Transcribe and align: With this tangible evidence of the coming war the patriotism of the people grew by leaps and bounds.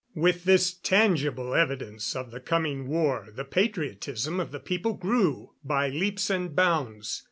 With 0.15 0.45
this 0.45 0.73
tangible 0.73 1.53
evidence 1.53 2.15
of 2.15 2.31
the 2.31 2.39
coming 2.39 2.87
war 2.87 3.27
the 3.31 3.45
patriotism 3.45 4.39
of 4.39 4.51
the 4.51 4.59
people 4.59 4.93
grew 4.95 5.53
by 5.63 5.89
leaps 5.89 6.31
and 6.31 6.55
bounds. 6.55 7.19